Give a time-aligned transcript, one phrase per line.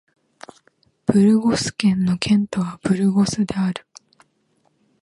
[1.05, 3.85] ブルゴス県の県都はブルゴスである